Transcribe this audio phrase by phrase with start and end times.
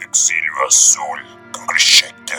[0.00, 1.20] Exilio Azul
[1.52, 2.38] con Chris Schechter.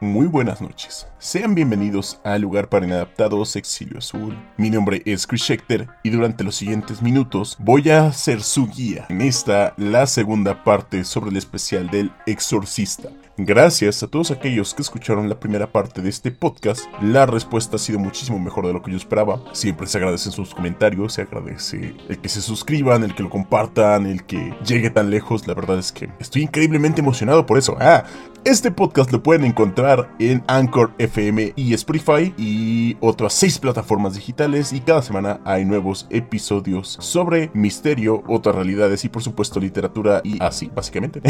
[0.00, 1.06] Muy buenas noches.
[1.18, 4.36] Sean bienvenidos al lugar para inadaptados Exilio Azul.
[4.56, 9.06] Mi nombre es Chris Schechter y durante los siguientes minutos voy a ser su guía
[9.08, 13.10] en esta, la segunda parte sobre el especial del Exorcista.
[13.40, 17.78] Gracias a todos aquellos que escucharon la primera parte de este podcast, la respuesta ha
[17.78, 19.40] sido muchísimo mejor de lo que yo esperaba.
[19.52, 24.06] Siempre se agradecen sus comentarios, se agradece el que se suscriban, el que lo compartan,
[24.06, 25.46] el que llegue tan lejos.
[25.46, 27.76] La verdad es que estoy increíblemente emocionado por eso.
[27.78, 28.02] Ah,
[28.44, 34.72] este podcast lo pueden encontrar en Anchor FM y Spotify y otras seis plataformas digitales
[34.72, 40.42] y cada semana hay nuevos episodios sobre misterio, otras realidades y por supuesto literatura y
[40.42, 41.20] así, básicamente.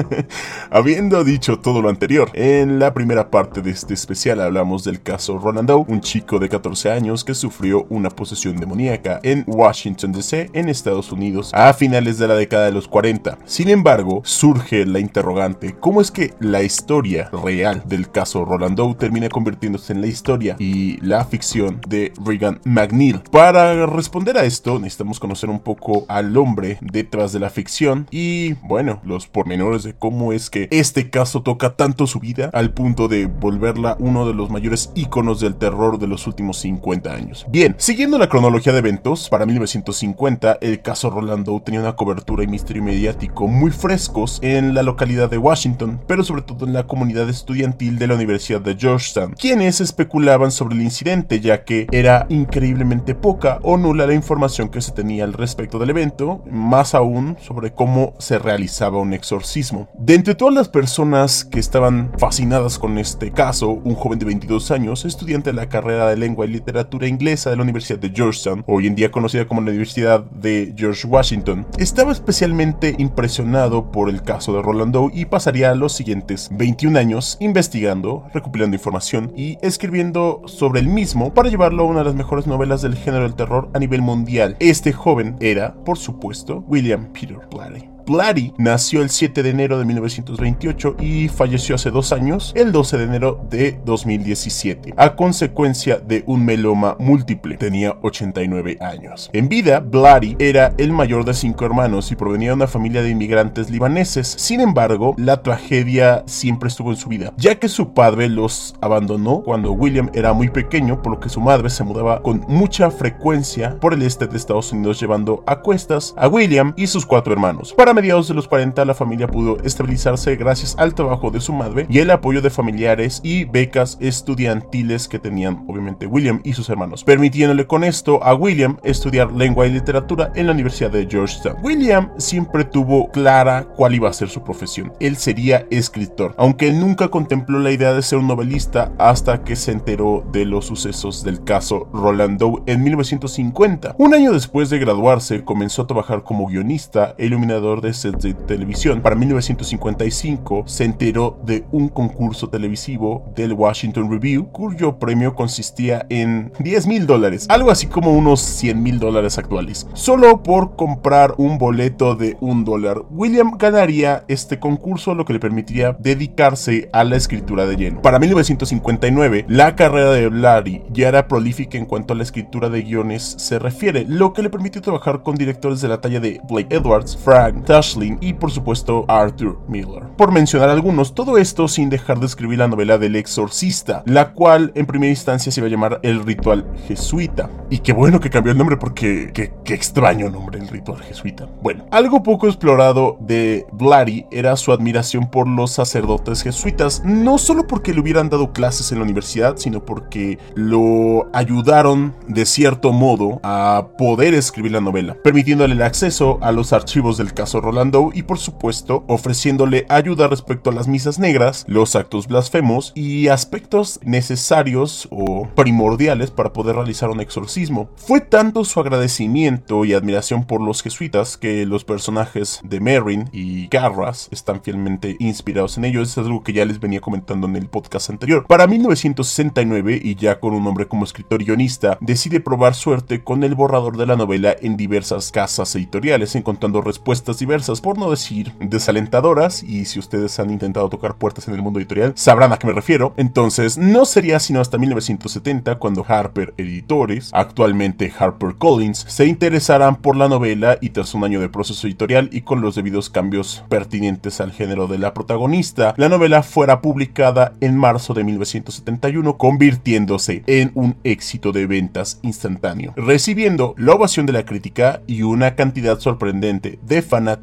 [0.70, 5.36] Habiendo dicho todo lo anterior, en la primera parte de este especial hablamos del caso
[5.36, 10.70] Roland un chico de 14 años que sufrió una posesión demoníaca en Washington DC, en
[10.70, 13.38] Estados Unidos, a finales de la década de los 40.
[13.44, 19.28] Sin embargo, surge la interrogante, ¿cómo es que la historia real del caso Roland termina
[19.28, 23.20] convirtiéndose en la historia y la ficción de Regan McNeil?
[23.30, 28.54] Para responder a esto, necesitamos conocer un poco al hombre detrás de la ficción y,
[28.62, 33.08] bueno, los pormenores de cómo es que este caso toca tanto su vida al punto
[33.08, 37.46] de volverla uno de los mayores íconos del terror de los últimos 50 años.
[37.48, 42.44] Bien, siguiendo la cronología de eventos, para 1950 el caso Roland Doe tenía una cobertura
[42.44, 46.86] y misterio mediático muy frescos en la localidad de Washington, pero sobre todo en la
[46.86, 52.26] comunidad estudiantil de la Universidad de Georgetown, quienes especulaban sobre el incidente ya que era
[52.28, 57.36] increíblemente poca o nula la información que se tenía al respecto del evento, más aún
[57.40, 59.88] sobre cómo se realizaba un exorcismo.
[59.98, 64.72] De entre todas las personas que estaban fascinadas con este caso, un joven de 22
[64.72, 68.64] años, estudiante de la carrera de lengua y literatura inglesa de la Universidad de Georgetown,
[68.66, 74.22] hoy en día conocida como la Universidad de George Washington, estaba especialmente impresionado por el
[74.22, 80.42] caso de Roland Doe y pasaría los siguientes 21 años investigando, recopilando información y escribiendo
[80.46, 83.70] sobre el mismo para llevarlo a una de las mejores novelas del género del terror
[83.72, 84.56] a nivel mundial.
[84.58, 87.97] Este joven era, por supuesto, William Peter Blatty.
[88.08, 92.96] Blatty nació el 7 de enero de 1928 y falleció hace dos años, el 12
[92.96, 97.58] de enero de 2017, a consecuencia de un meloma múltiple.
[97.58, 99.28] Tenía 89 años.
[99.34, 103.10] En vida, Blatty era el mayor de cinco hermanos y provenía de una familia de
[103.10, 104.26] inmigrantes libaneses.
[104.26, 109.42] Sin embargo, la tragedia siempre estuvo en su vida, ya que su padre los abandonó
[109.42, 113.78] cuando William era muy pequeño, por lo que su madre se mudaba con mucha frecuencia
[113.78, 117.74] por el este de Estados Unidos llevando a cuestas a William y sus cuatro hermanos.
[117.74, 121.84] Para mediados de los 40 la familia pudo estabilizarse gracias al trabajo de su madre
[121.90, 127.02] y el apoyo de familiares y becas estudiantiles que tenían obviamente William y sus hermanos,
[127.02, 131.56] permitiéndole con esto a William estudiar lengua y literatura en la Universidad de Georgetown.
[131.60, 134.92] William siempre tuvo clara cuál iba a ser su profesión.
[135.00, 139.56] Él sería escritor, aunque él nunca contempló la idea de ser un novelista hasta que
[139.56, 143.96] se enteró de los sucesos del caso Roland Doe en 1950.
[143.98, 149.00] Un año después de graduarse comenzó a trabajar como guionista e iluminador de de televisión.
[149.00, 156.52] Para 1955 se enteró de un concurso televisivo del Washington Review, cuyo premio consistía en
[156.58, 159.86] 10 mil dólares, algo así como unos 100 mil dólares actuales.
[159.94, 165.40] Solo por comprar un boleto de un dólar, William ganaría este concurso, lo que le
[165.40, 168.02] permitiría dedicarse a la escritura de lleno.
[168.02, 172.82] Para 1959, la carrera de Blatty ya era prolífica en cuanto a la escritura de
[172.82, 176.74] guiones se refiere, lo que le permitió trabajar con directores de la talla de Blake
[176.74, 180.02] Edwards, Frank Tashlin y por supuesto Arthur Miller.
[180.16, 184.72] Por mencionar algunos, todo esto sin dejar de escribir la novela del exorcista, la cual
[184.74, 187.48] en primera instancia se iba a llamar El Ritual Jesuita.
[187.70, 191.46] Y qué bueno que cambió el nombre porque qué, qué extraño nombre el Ritual Jesuita.
[191.62, 197.68] Bueno, algo poco explorado de Blatty era su admiración por los sacerdotes jesuitas, no solo
[197.68, 203.38] porque le hubieran dado clases en la universidad, sino porque lo ayudaron de cierto modo
[203.44, 208.10] a poder escribir la novela, permitiéndole el acceso a los archivos del caso Roland Doe
[208.14, 214.00] y por supuesto ofreciéndole ayuda respecto a las misas negras, los actos blasfemos y aspectos
[214.02, 217.90] necesarios o primordiales para poder realizar un exorcismo.
[217.96, 223.68] Fue tanto su agradecimiento y admiración por los jesuitas que los personajes de Merrin y
[223.68, 227.68] Garras están fielmente inspirados en ellos, es algo que ya les venía comentando en el
[227.68, 228.46] podcast anterior.
[228.46, 233.44] Para 1969 y ya con un nombre como escritor y guionista, decide probar suerte con
[233.44, 237.47] el borrador de la novela en diversas casas editoriales, encontrando respuestas diversas,
[237.82, 242.12] por no decir desalentadoras, y si ustedes han intentado tocar puertas en el mundo editorial,
[242.14, 243.14] sabrán a qué me refiero.
[243.16, 250.16] Entonces, no sería sino hasta 1970 cuando Harper Editores, actualmente Harper Collins, se interesaran por
[250.16, 254.42] la novela y tras un año de proceso editorial y con los debidos cambios pertinentes
[254.42, 260.70] al género de la protagonista, la novela fuera publicada en marzo de 1971, convirtiéndose en
[260.74, 266.78] un éxito de ventas instantáneo, recibiendo la ovación de la crítica y una cantidad sorprendente
[266.82, 267.37] de fanáticos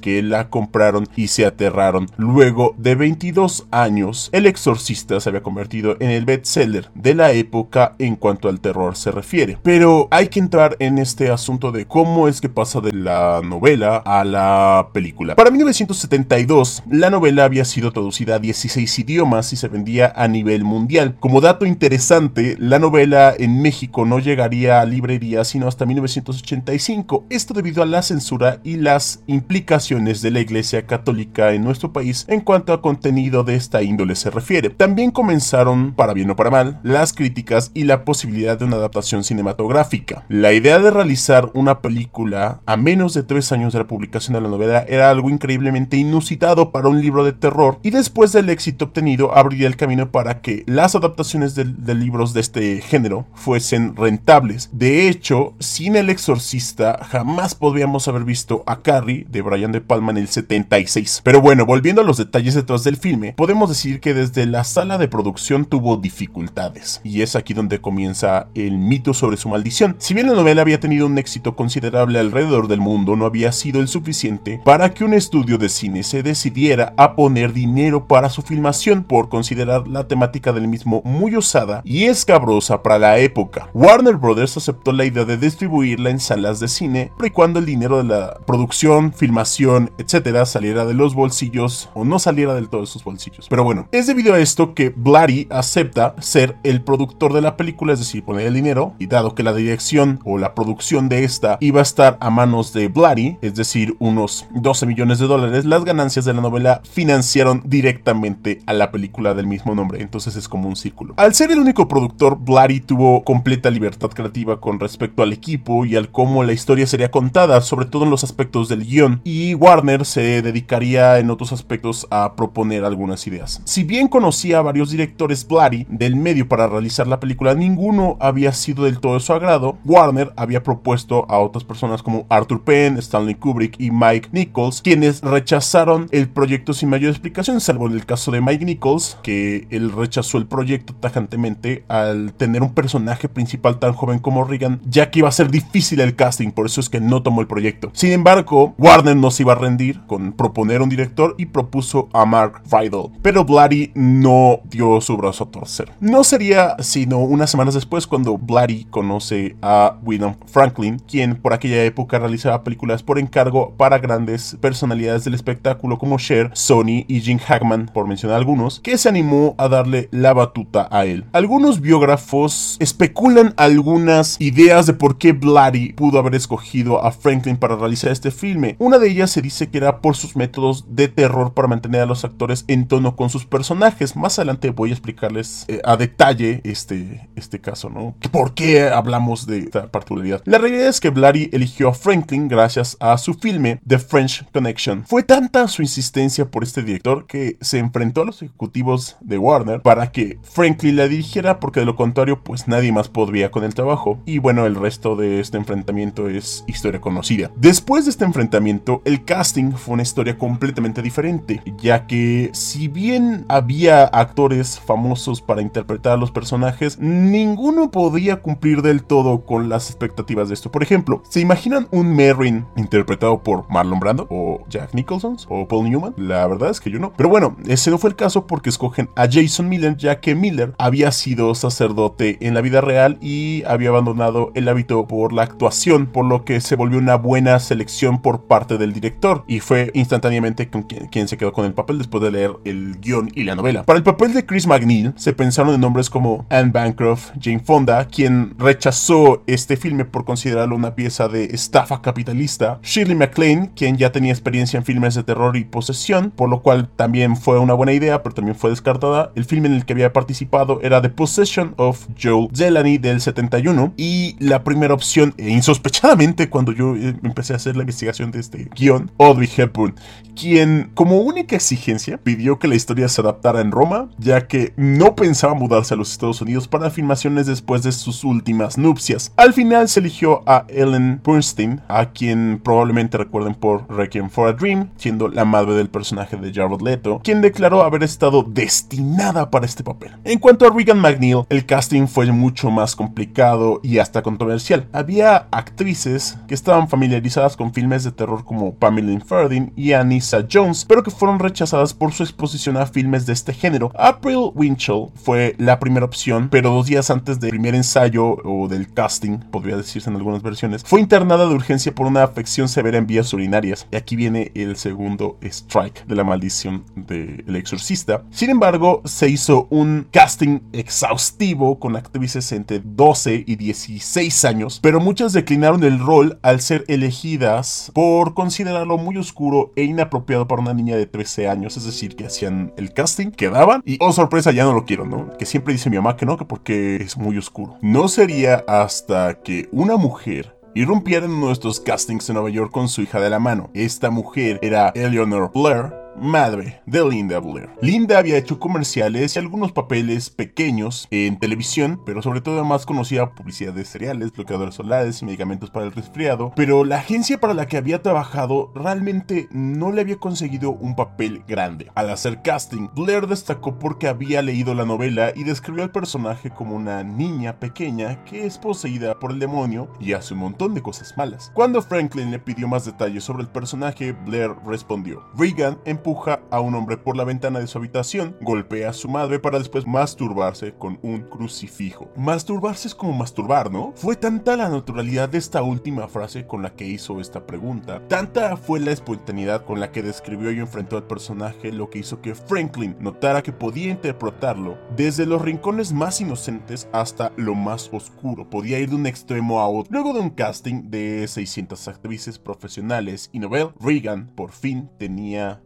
[0.00, 2.08] que la compraron y se aterraron.
[2.16, 7.94] Luego de 22 años, El Exorcista se había convertido en el bestseller de la época
[7.98, 9.58] en cuanto al terror se refiere.
[9.62, 13.96] Pero hay que entrar en este asunto de cómo es que pasa de la novela
[13.98, 15.36] a la película.
[15.36, 20.64] Para 1972, la novela había sido traducida a 16 idiomas y se vendía a nivel
[20.64, 21.16] mundial.
[21.20, 27.26] Como dato interesante, la novela en México no llegaría a librerías sino hasta 1985.
[27.30, 32.24] Esto debido a la censura y las implicaciones de la Iglesia Católica en nuestro país
[32.28, 34.70] en cuanto a contenido de esta índole se refiere.
[34.70, 39.24] También comenzaron, para bien o para mal, las críticas y la posibilidad de una adaptación
[39.24, 40.24] cinematográfica.
[40.28, 44.40] La idea de realizar una película a menos de tres años de la publicación de
[44.40, 48.86] la novela era algo increíblemente inusitado para un libro de terror y después del éxito
[48.86, 53.94] obtenido abriría el camino para que las adaptaciones de, de libros de este género fuesen
[53.96, 54.70] rentables.
[54.72, 60.12] De hecho, sin El Exorcista jamás podríamos haber visto a Carrie de Brian De Palma
[60.12, 61.20] en el 76.
[61.24, 64.98] Pero bueno, volviendo a los detalles detrás del filme, podemos decir que desde la sala
[64.98, 69.96] de producción tuvo dificultades y es aquí donde comienza el mito sobre su maldición.
[69.98, 73.80] Si bien la novela había tenido un éxito considerable alrededor del mundo, no había sido
[73.80, 78.42] el suficiente para que un estudio de cine se decidiera a poner dinero para su
[78.42, 83.68] filmación por considerar la temática del mismo muy osada y escabrosa para la época.
[83.74, 87.98] Warner Brothers aceptó la idea de distribuirla en salas de cine, y cuando el dinero
[87.98, 92.86] de la producción, filmación, etcétera, saliera de los bolsillos o no saliera del todo de
[92.86, 93.46] sus bolsillos.
[93.48, 97.92] Pero bueno, es debido a esto que Blatty acepta ser el productor de la película,
[97.92, 101.58] es decir, poner el dinero, y dado que la dirección o la producción de esta
[101.60, 105.84] iba a estar a manos de Blatty, es decir, unos 12 millones de dólares, las
[105.84, 110.68] ganancias de la novela financiaron directamente a la película del mismo nombre, entonces es como
[110.68, 111.14] un círculo.
[111.16, 115.96] Al ser el único productor, Blatty tuvo completa libertad creativa con respecto al equipo y
[115.96, 120.04] al cómo la historia sería contada, sobre todo en los aspectos del guion, y Warner
[120.04, 123.60] se dedicaría en otros aspectos a proponer algunas ideas.
[123.64, 128.52] Si bien conocía a varios directores Blatty del medio para realizar la película, ninguno había
[128.52, 129.78] sido del todo de su agrado.
[129.84, 135.20] Warner había propuesto a otras personas como Arthur Penn, Stanley Kubrick y Mike Nichols, quienes
[135.20, 139.92] rechazaron el proyecto sin mayor explicación, salvo en el caso de Mike Nichols, que él
[139.92, 145.20] rechazó el proyecto tajantemente al tener un personaje principal tan joven como Regan, ya que
[145.20, 147.90] iba a ser difícil el casting, por eso es que no tomó el proyecto.
[147.92, 152.24] Sin embargo, Warner no se iba a rendir con proponer un director y propuso a
[152.24, 155.92] Mark Rydell, pero Blatty no dio su brazo a torcer.
[156.00, 161.84] No sería sino unas semanas después cuando Blatty conoce a William Franklin, quien por aquella
[161.84, 167.38] época realizaba películas por encargo para grandes personalidades del espectáculo como Cher, Sony y Jim
[167.38, 171.24] Hackman, por mencionar algunos, que se animó a darle la batuta a él.
[171.32, 177.76] Algunos biógrafos especulan algunas ideas de por qué Blatty pudo haber escogido a Franklin para
[177.76, 178.75] realizar este filme.
[178.78, 182.06] Una de ellas se dice que era por sus métodos de terror para mantener a
[182.06, 184.16] los actores en tono con sus personajes.
[184.16, 188.14] Más adelante voy a explicarles eh, a detalle este, este caso, ¿no?
[188.30, 190.42] ¿Por qué hablamos de esta particularidad?
[190.44, 195.04] La realidad es que Blatty eligió a Franklin gracias a su filme The French Connection.
[195.06, 199.80] Fue tanta su insistencia por este director que se enfrentó a los ejecutivos de Warner
[199.80, 203.74] para que Franklin la dirigiera porque de lo contrario pues nadie más podría con el
[203.74, 204.20] trabajo.
[204.26, 207.50] Y bueno, el resto de este enfrentamiento es historia conocida.
[207.56, 208.65] Después de este enfrentamiento,
[209.04, 215.62] el casting fue una historia completamente diferente, ya que si bien había actores famosos para
[215.62, 220.72] interpretar a los personajes, ninguno podía cumplir del todo con las expectativas de esto.
[220.72, 225.88] Por ejemplo, ¿se imaginan un Merrin interpretado por Marlon Brando o Jack Nicholson o Paul
[225.88, 226.14] Newman?
[226.16, 227.12] La verdad es que yo no.
[227.16, 230.74] Pero bueno, ese no fue el caso porque escogen a Jason Miller, ya que Miller
[230.78, 236.06] había sido sacerdote en la vida real y había abandonado el hábito por la actuación,
[236.06, 240.68] por lo que se volvió una buena selección por parte del director y fue instantáneamente
[240.68, 243.54] con quien, quien se quedó con el papel después de leer el guion y la
[243.54, 243.84] novela.
[243.84, 248.06] Para el papel de Chris McNeil se pensaron en nombres como Anne Bancroft, Jane Fonda,
[248.06, 254.12] quien rechazó este filme por considerarlo una pieza de estafa capitalista, Shirley MacLaine, quien ya
[254.12, 257.92] tenía experiencia en filmes de terror y posesión, por lo cual también fue una buena
[257.92, 259.32] idea, pero también fue descartada.
[259.34, 263.94] El filme en el que había participado era The Possession of Joe Zelany del 71
[263.96, 268.40] y la primera opción, e insospechadamente cuando yo eh, empecé a hacer la investigación de,
[268.46, 269.94] este guion, Audrey Hepburn,
[270.36, 275.16] quien como única exigencia pidió que la historia se adaptara en Roma, ya que no
[275.16, 279.32] pensaba mudarse a los Estados Unidos para filmaciones después de sus últimas nupcias.
[279.36, 284.52] Al final se eligió a Ellen Bernstein, a quien probablemente recuerden por Requiem for a
[284.52, 289.66] Dream, siendo la madre del personaje de Jared Leto, quien declaró haber estado destinada para
[289.66, 290.12] este papel.
[290.24, 294.86] En cuanto a Regan McNeil, el casting fue mucho más complicado y hasta controversial.
[294.92, 300.84] Había actrices que estaban familiarizadas con filmes de terror como Pamela Ferdin y Anissa Jones,
[300.84, 303.92] pero que fueron rechazadas por su exposición a filmes de este género.
[303.96, 308.92] April Winchell fue la primera opción, pero dos días antes del primer ensayo o del
[308.92, 313.06] casting, podría decirse en algunas versiones, fue internada de urgencia por una afección severa en
[313.06, 313.86] vías urinarias.
[313.90, 318.22] Y aquí viene el segundo strike de la maldición del exorcista.
[318.30, 325.00] Sin embargo, se hizo un casting exhaustivo con actrices entre 12 y 16 años, pero
[325.00, 330.74] muchas declinaron el rol al ser elegidas por considerarlo muy oscuro e inapropiado para una
[330.74, 334.64] niña de 13 años, es decir, que hacían el casting, quedaban y, oh sorpresa, ya
[334.64, 335.36] no lo quiero, ¿no?
[335.38, 337.76] Que siempre dice mi mamá que no, que porque es muy oscuro.
[337.80, 343.00] No sería hasta que una mujer irrumpiera en nuestros castings en Nueva York con su
[343.00, 343.70] hija de la mano.
[343.72, 347.70] Esta mujer era Eleanor Blair, madre de Linda Blair.
[347.80, 353.30] Linda había hecho comerciales y algunos papeles pequeños en televisión, pero sobre todo más conocía
[353.30, 357.66] publicidad de cereales, bloqueadores solares y medicamentos para el resfriado, pero la agencia para la
[357.66, 361.90] que había trabajado realmente no le había conseguido un papel grande.
[361.94, 366.74] Al hacer casting, Blair destacó porque había leído la novela y describió al personaje como
[366.74, 371.14] una niña pequeña que es poseída por el demonio y hace un montón de cosas
[371.16, 371.50] malas.
[371.54, 376.76] Cuando Franklin le pidió más detalles sobre el personaje, Blair respondió, Regan empuja a un
[376.76, 381.00] hombre por la ventana de su habitación, golpea a su madre para después masturbarse con
[381.02, 382.12] un crucifijo.
[382.14, 383.92] Masturbarse es como masturbar, ¿no?
[383.96, 388.56] Fue tanta la naturalidad de esta última frase con la que hizo esta pregunta, tanta
[388.56, 392.36] fue la espontaneidad con la que describió y enfrentó al personaje lo que hizo que
[392.36, 398.78] Franklin notara que podía interpretarlo desde los rincones más inocentes hasta lo más oscuro, podía
[398.78, 399.90] ir de un extremo a otro.
[399.90, 405.62] Luego de un casting de 600 actrices profesionales y novel, Regan por fin tenía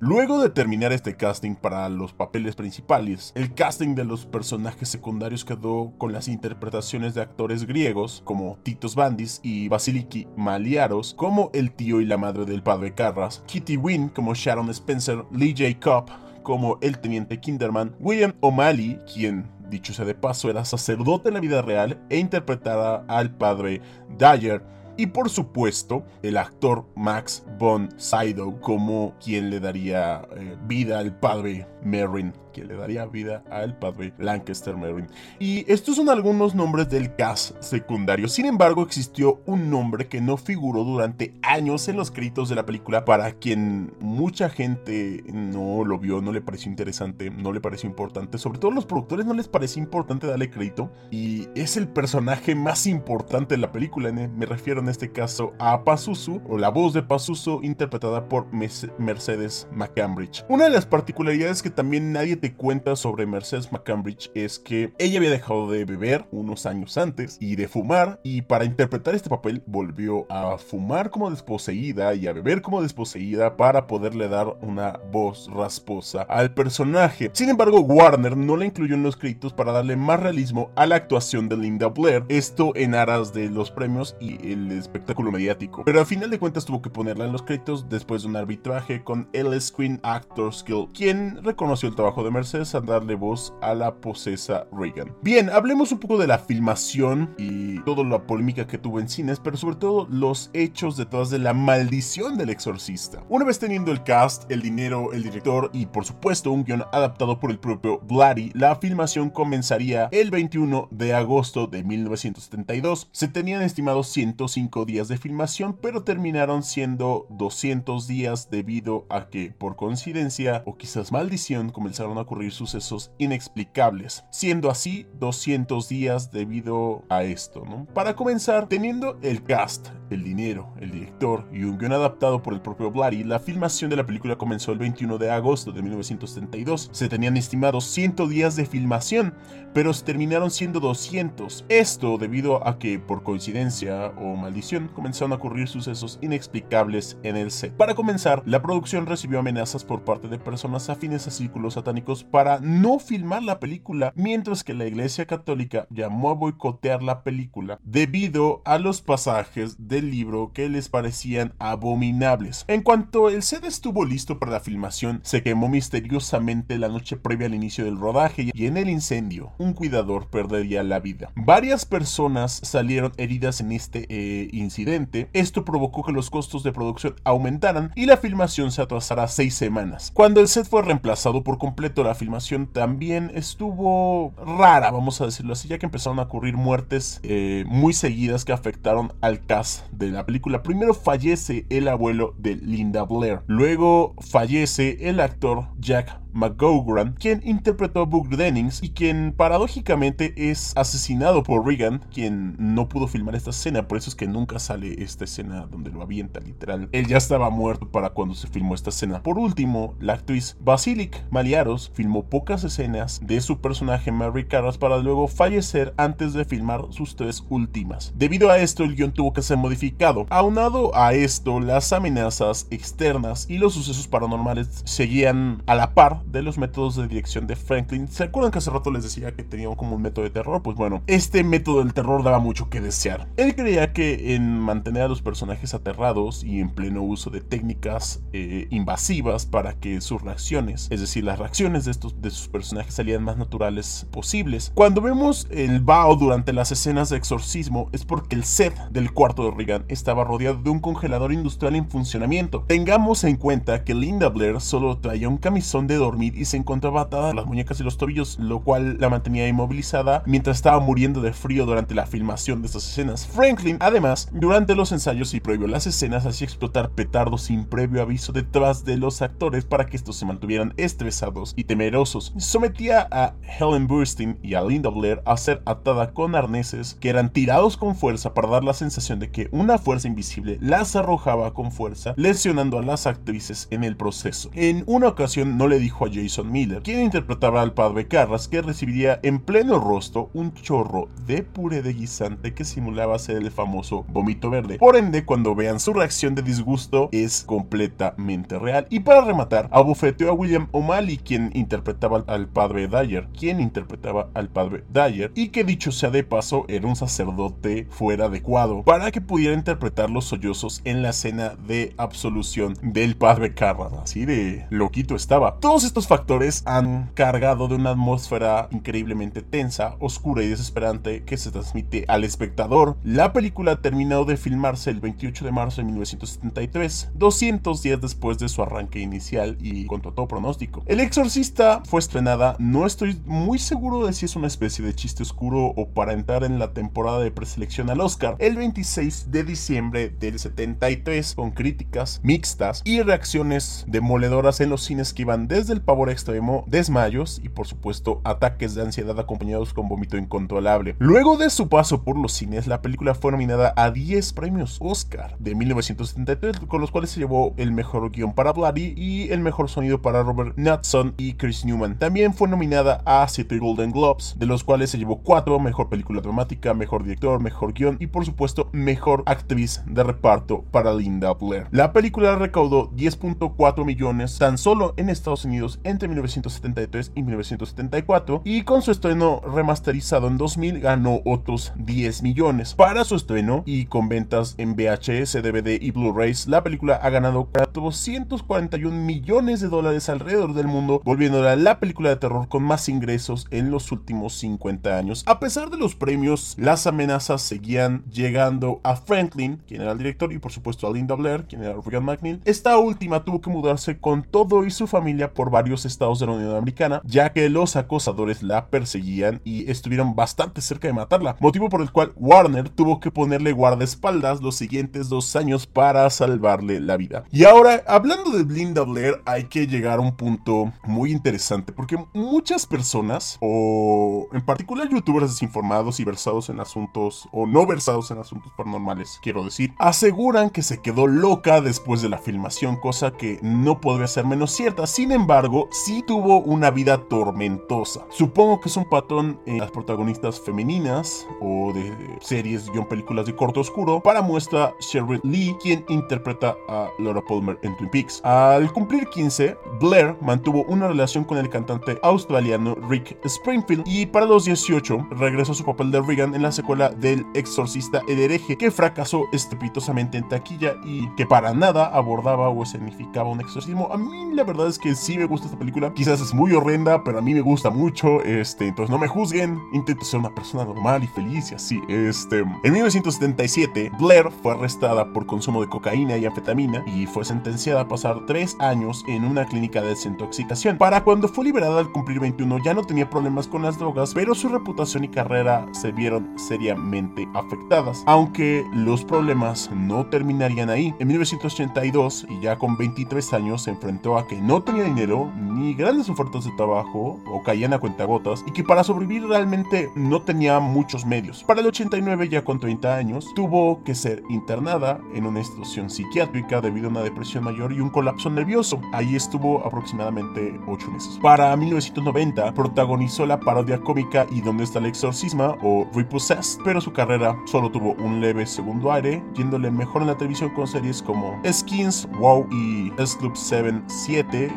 [0.00, 5.44] Luego de terminar este casting para los papeles principales, el casting de los personajes secundarios
[5.44, 11.72] quedó con las interpretaciones de actores griegos como Titos Bandis y Basiliki Maliaros como el
[11.72, 15.78] tío y la madre del padre Carras, Kitty Wynn como Sharon Spencer, Lee J.
[15.80, 16.10] Cobb
[16.42, 21.40] como el teniente Kinderman, William O'Malley, quien dicho sea de paso era sacerdote en la
[21.40, 23.80] vida real e interpretara al padre
[24.16, 24.62] Dyer,
[24.96, 31.18] y por supuesto el actor Max von Sydow como quien le daría eh, vida al
[31.18, 35.08] padre Merrin que le daría vida al padre Lancaster Merrin.
[35.38, 38.28] Y estos son algunos nombres del cast secundario.
[38.28, 42.64] Sin embargo, existió un nombre que no figuró durante años en los créditos de la
[42.64, 47.90] película para quien mucha gente no lo vio, no le pareció interesante, no le pareció
[47.90, 48.38] importante.
[48.38, 50.90] Sobre todo a los productores no les pareció importante darle crédito.
[51.10, 54.10] Y es el personaje más importante de la película.
[54.10, 59.68] Me refiero en este caso a Pazuzu, o la voz de Pazuzu interpretada por Mercedes
[59.72, 60.46] McCambridge.
[60.48, 65.18] Una de las particularidades que también nadie te cuenta sobre Mercedes McCambridge es que ella
[65.18, 69.62] había dejado de beber unos años antes y de fumar y para interpretar este papel
[69.66, 75.48] volvió a fumar como desposeída y a beber como desposeída para poderle dar una voz
[75.52, 77.30] rasposa al personaje.
[77.32, 80.96] Sin embargo, Warner no la incluyó en los créditos para darle más realismo a la
[80.96, 85.84] actuación de Linda Blair, esto en aras de los premios y el espectáculo mediático.
[85.84, 89.02] Pero al final de cuentas tuvo que ponerla en los créditos después de un arbitraje
[89.02, 93.74] con el Screen Actors Guild, quien reconoció el trabajo de Mercedes a darle voz a
[93.74, 95.16] la posesa Reagan.
[95.22, 99.40] Bien, hablemos un poco de la filmación y toda la polémica que tuvo en cines,
[99.40, 103.24] pero sobre todo los hechos detrás de la maldición del exorcista.
[103.30, 107.40] Una vez teniendo el cast, el dinero, el director y por supuesto un guion adaptado
[107.40, 113.08] por el propio Bloody, la filmación comenzaría el 21 de agosto de 1972.
[113.12, 119.54] Se tenían estimados 105 días de filmación, pero terminaron siendo 200 días debido a que,
[119.56, 127.04] por coincidencia o quizás maldición, comenzaron a ocurrir sucesos inexplicables, siendo así 200 días debido
[127.08, 127.64] a esto.
[127.94, 132.60] Para comenzar, teniendo el cast, el dinero, el director y un guion adaptado por el
[132.60, 136.90] propio Bloody, la filmación de la película comenzó el 21 de agosto de 1972.
[136.92, 139.34] Se tenían estimados 100 días de filmación,
[139.72, 141.64] pero se terminaron siendo 200.
[141.68, 147.50] Esto debido a que, por coincidencia o maldición, comenzaron a ocurrir sucesos inexplicables en el
[147.50, 147.72] set.
[147.76, 152.60] Para comenzar, la producción recibió amenazas por parte de personas afines a círculos satánicos para
[152.60, 158.62] no filmar la película, mientras que la Iglesia Católica llamó a boicotear la película debido
[158.64, 162.64] a los pasajes del libro que les parecían abominables.
[162.68, 167.46] En cuanto el set estuvo listo para la filmación, se quemó misteriosamente la noche previa
[167.46, 171.30] al inicio del rodaje y en el incendio un cuidador perdería la vida.
[171.36, 175.28] Varias personas salieron heridas en este eh, incidente.
[175.32, 180.10] Esto provocó que los costos de producción aumentaran y la filmación se atrasara seis semanas.
[180.14, 185.52] Cuando el set fue reemplazado por completo, la filmación también estuvo rara, vamos a decirlo
[185.52, 190.10] así, ya que empezaron a ocurrir muertes eh, muy seguidas que afectaron al cast de
[190.10, 190.62] la película.
[190.62, 198.02] Primero fallece el abuelo de Linda Blair, luego fallece el actor Jack McGowan, quien interpretó
[198.02, 203.50] a Book Dennings y quien paradójicamente es asesinado por Regan, quien no pudo filmar esta
[203.50, 206.88] escena, por eso es que nunca sale esta escena donde lo avienta literal.
[206.92, 209.22] Él ya estaba muerto para cuando se filmó esta escena.
[209.22, 214.98] Por último, la actriz Basilic Maliaros filmó pocas escenas de su personaje Mary Carras para
[214.98, 218.12] luego fallecer antes de filmar sus tres últimas.
[218.16, 220.26] Debido a esto, el guion tuvo que ser modificado.
[220.28, 226.42] Aunado a esto, las amenazas externas y los sucesos paranormales seguían a la par de
[226.42, 228.08] los métodos de dirección de Franklin.
[228.08, 230.62] ¿Se acuerdan que hace rato les decía que tenía como un método de terror?
[230.62, 233.28] Pues bueno, este método del terror daba mucho que desear.
[233.36, 238.20] Él creía que en mantener a los personajes aterrados y en pleno uso de técnicas
[238.32, 242.94] eh, invasivas para que sus reacciones, es decir, las reacciones de, estos, de sus personajes
[242.94, 244.72] salían más naturales posibles.
[244.74, 249.44] Cuando vemos el Bao durante las escenas de exorcismo es porque el set del cuarto
[249.44, 252.64] de Regan estaba rodeado de un congelador industrial en funcionamiento.
[252.66, 257.02] Tengamos en cuenta que Linda Blair solo traía un camisón de dormir y se encontraba
[257.02, 261.32] atada las muñecas y los tobillos, lo cual la mantenía inmovilizada mientras estaba muriendo de
[261.32, 263.26] frío durante la filmación de estas escenas.
[263.26, 268.32] Franklin, además, durante los ensayos y a las escenas, hacía explotar petardos sin previo aviso
[268.32, 272.32] detrás de los actores para que estos se mantuvieran estresados y temerosos.
[272.36, 277.32] Sometía a Helen Burstyn y a Linda Blair a ser atada con arneses que eran
[277.32, 281.72] tirados con fuerza para dar la sensación de que una fuerza invisible las arrojaba con
[281.72, 284.50] fuerza, lesionando a las actrices en el proceso.
[284.54, 289.18] En una ocasión no le dijo Jason Miller, quien interpretaba al padre Carras, que recibiría
[289.22, 294.50] en pleno rostro un chorro de puré de guisante que simulaba ser el famoso vómito
[294.50, 294.78] verde.
[294.78, 298.86] Por ende, cuando vean su reacción de disgusto, es completamente real.
[298.90, 304.48] Y para rematar, abofeteó a William O'Malley, quien interpretaba al padre Dyer, quien interpretaba al
[304.48, 309.20] padre Dyer, y que dicho sea de paso, era un sacerdote fuera adecuado para que
[309.20, 313.92] pudiera interpretar los sollozos en la escena de absolución del padre Carras.
[313.94, 315.58] Así de loquito estaba.
[315.60, 321.52] Todos estos factores han cargado de una atmósfera increíblemente tensa, oscura y desesperante que se
[321.52, 322.96] transmite al espectador.
[323.04, 328.48] La película terminó de filmarse el 28 de marzo de 1973, 200 días después de
[328.48, 330.82] su arranque inicial y contra todo pronóstico.
[330.86, 335.22] El Exorcista fue estrenada, no estoy muy seguro de si es una especie de chiste
[335.22, 340.08] oscuro o para entrar en la temporada de preselección al Oscar, el 26 de diciembre
[340.08, 345.82] del 73, con críticas mixtas y reacciones demoledoras en los cines que iban desde el
[345.82, 350.96] pavor extremo, desmayos y por supuesto ataques de ansiedad acompañados con vómito incontrolable.
[350.98, 355.36] Luego de su paso por los cines, la película fue nominada a 10 premios Oscar
[355.38, 359.68] de 1973, con los cuales se llevó el mejor guion para Bloody y el mejor
[359.68, 361.98] sonido para Robert Knudson y Chris Newman.
[361.98, 366.22] También fue nominada a 7 Golden Globes, de los cuales se llevó 4, mejor película
[366.22, 371.66] dramática, mejor director, mejor guion y por supuesto mejor actriz de reparto para Linda Blair.
[371.70, 378.62] La película recaudó 10.4 millones tan solo en Estados Unidos entre 1973 y 1974 y
[378.62, 382.74] con su estreno remasterizado en 2000 ganó otros 10 millones.
[382.74, 387.48] Para su estreno y con ventas en VHS, DVD y Blu-rays, la película ha ganado
[387.72, 393.46] 241 millones de dólares alrededor del mundo, volviéndola la película de terror con más ingresos
[393.50, 395.22] en los últimos 50 años.
[395.26, 400.32] A pesar de los premios, las amenazas seguían llegando a Franklin, quien era el director,
[400.32, 402.40] y por supuesto a Linda Blair, quien era Regan McNeil.
[402.44, 406.32] Esta última tuvo que mudarse con todo y su familia por varios estados de la
[406.32, 411.70] Unión Americana, ya que los acosadores la perseguían y estuvieron bastante cerca de matarla, motivo
[411.70, 416.98] por el cual Warner tuvo que ponerle guardaespaldas los siguientes dos años para salvarle la
[416.98, 417.24] vida.
[417.30, 421.96] Y ahora, hablando de Linda Blair, hay que llegar a un punto muy interesante, porque
[422.12, 428.18] muchas personas, o en particular youtubers desinformados y versados en asuntos, o no versados en
[428.18, 433.38] asuntos paranormales, quiero decir, aseguran que se quedó loca después de la filmación, cosa que
[433.40, 434.86] no podría ser menos cierta.
[434.86, 438.06] Sin embargo, embargo, sí tuvo una vida tormentosa.
[438.10, 443.34] Supongo que es un patrón en las protagonistas femeninas o de series y películas de
[443.34, 444.00] corto oscuro.
[444.00, 448.20] Para muestra, Sherry Lee, quien interpreta a Laura Palmer en Twin Peaks.
[448.24, 454.26] Al cumplir 15, Blair mantuvo una relación con el cantante australiano Rick Springfield y para
[454.26, 458.56] los 18 regresó a su papel de Regan en la secuela del Exorcista el hereje
[458.56, 463.88] que fracasó estrepitosamente en taquilla y que para nada abordaba o escenificaba un exorcismo.
[463.92, 465.92] A mí la verdad es que sí me gusta esta película.
[465.92, 468.22] Quizás es muy horrenda, pero a mí me gusta mucho.
[468.22, 469.60] Este, entonces no me juzguen.
[469.72, 471.80] Intento ser una persona normal y feliz y así.
[471.88, 477.82] Este, en 1977, Blair fue arrestada por consumo de cocaína y anfetamina y fue sentenciada
[477.82, 480.78] a pasar tres años en una clínica de desintoxicación.
[480.78, 484.34] Para cuando fue liberada al cumplir 21 ya no tenía problemas con las drogas, pero
[484.34, 488.02] su reputación y carrera se vieron seriamente afectadas.
[488.06, 490.94] Aunque los problemas no terminarían ahí.
[490.98, 495.74] En 1982, y ya con 23 años, se enfrentó a que no tenía dinero ni
[495.74, 500.60] grandes ofertas de trabajo o caían a cuentagotas y que para sobrevivir realmente no tenía
[500.60, 501.44] muchos medios.
[501.44, 506.60] Para el 89, ya con 30 años, tuvo que ser internada en una institución psiquiátrica
[506.60, 508.80] debido a una depresión mayor y un colapso nervioso.
[508.92, 511.18] Ahí estuvo aproximadamente 8 meses.
[511.22, 515.56] Para 1990, protagonizó la parodia cómica ¿Y dónde está el exorcisma?
[515.62, 520.16] o Repossessed, pero su carrera solo tuvo un leve segundo aire, yéndole mejor en la
[520.16, 524.52] televisión con series como Skins, Wow y S-Club 7 7,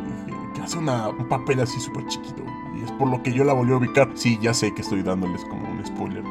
[0.62, 2.44] hace una, un papel así súper chiquito.
[2.76, 4.12] Y es por lo que yo la volví a ubicar.
[4.16, 6.24] Sí, ya sé que estoy dándoles como un spoiler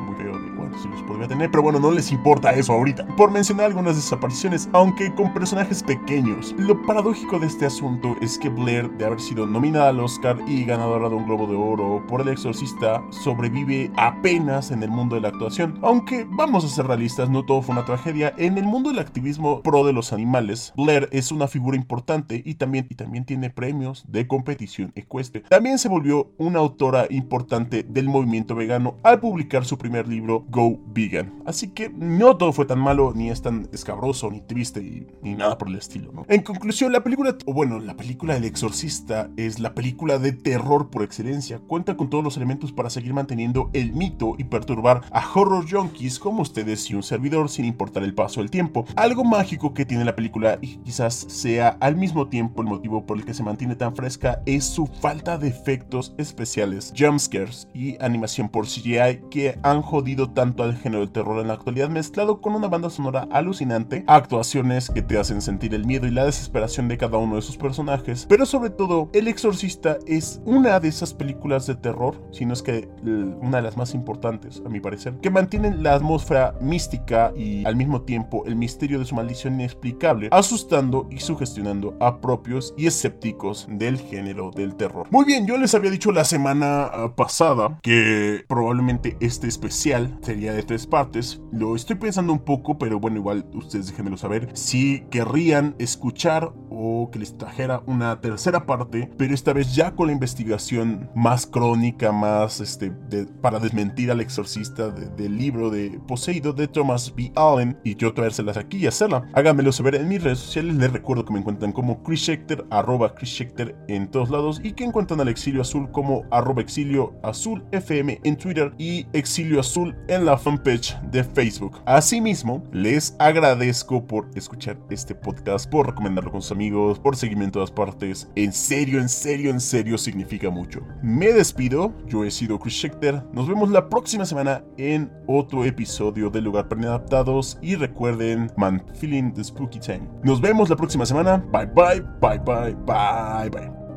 [0.69, 3.07] de cuántos los podría tener, pero bueno, no les importa eso ahorita.
[3.17, 6.55] Por mencionar algunas desapariciones, aunque con personajes pequeños.
[6.59, 10.65] Lo paradójico de este asunto es que Blair, de haber sido nominada al Oscar y
[10.65, 15.23] ganadora de un Globo de Oro por El Exorcista, sobrevive apenas en el mundo de
[15.23, 15.79] la actuación.
[15.83, 18.35] Aunque vamos a ser realistas, no todo fue una tragedia.
[18.37, 22.55] En el mundo del activismo pro de los animales, Blair es una figura importante y
[22.55, 25.43] también, y también tiene premios de competición ecuestre.
[25.49, 30.81] También se volvió una autora importante del movimiento vegano al publicar su primer libro, Go
[30.89, 31.41] Vegan.
[31.47, 35.57] Así que no todo fue tan malo, ni es tan escabroso, ni triste, ni nada
[35.57, 36.25] por el estilo.
[36.29, 40.91] En conclusión, la película, o bueno, la película El Exorcista es la película de terror
[40.91, 41.61] por excelencia.
[41.61, 46.19] Cuenta con todos los elementos para seguir manteniendo el mito y perturbar a horror junkies
[46.19, 48.85] como ustedes y un servidor sin importar el paso del tiempo.
[48.97, 53.17] Algo mágico que tiene la película y quizás sea al mismo tiempo el motivo por
[53.17, 58.49] el que se mantiene tan fresca es su falta de efectos especiales, jumpscares y animación
[58.49, 62.55] por CGI que han jodido tanto al género del terror en la actualidad mezclado con
[62.55, 66.97] una banda sonora alucinante, actuaciones que te hacen sentir el miedo y la desesperación de
[66.97, 71.67] cada uno de sus personajes, pero sobre todo El Exorcista es una de esas películas
[71.67, 75.29] de terror, si no es que una de las más importantes a mi parecer, que
[75.29, 81.09] mantienen la atmósfera mística y al mismo tiempo el misterio de su maldición inexplicable, asustando
[81.11, 85.09] y sugestionando a propios y escépticos del género del terror.
[85.11, 90.38] Muy bien, yo les había dicho la semana ah, pasada que probablemente este especial sería
[90.47, 91.41] de tres partes.
[91.53, 97.11] Lo estoy pensando un poco, pero bueno, igual ustedes déjenmelo saber si querrían escuchar o
[97.11, 102.13] que les trajera una tercera parte, pero esta vez ya con la investigación más crónica,
[102.13, 102.93] más este,
[103.41, 107.33] para desmentir al exorcista del libro de Poseído de Thomas B.
[107.35, 109.29] Allen y yo traérselas aquí y hacerla.
[109.35, 110.77] Háganmelo saber en mis redes sociales.
[110.77, 114.73] Les recuerdo que me encuentran como Chris Schechter, arroba Chris Schechter en todos lados y
[114.73, 119.97] que encuentran al Exilio Azul como arroba Exilio Azul FM en Twitter y Exilio Azul
[120.09, 121.81] en la fanpage de Facebook.
[121.87, 127.51] Asimismo, les agradezco por escuchar este podcast, por recomendarlo con sus amigos, por seguirme en
[127.51, 128.29] todas partes.
[128.37, 130.83] En serio, en serio, en serio significa mucho.
[131.03, 133.23] Me despido, yo he sido Chris Schechter.
[133.33, 138.85] Nos vemos la próxima semana en otro episodio de Lugar para Inadaptados y recuerden, man,
[139.01, 140.07] feeling the spooky time.
[140.23, 141.39] Nos vemos la próxima semana.
[141.51, 143.88] Bye bye, bye bye, bye bye.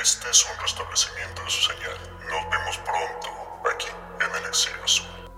[0.00, 1.98] Este es un restablecimiento de su señal.
[2.30, 3.28] Nos vemos pronto
[3.70, 3.88] aquí
[4.20, 5.31] en el Exilio Azul.